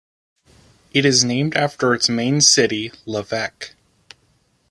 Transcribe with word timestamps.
It 0.93 1.05
is 1.05 1.23
named 1.23 1.55
after 1.55 1.93
its 1.93 2.09
main 2.09 2.41
city- 2.41 2.89
Lovech. 3.05 3.75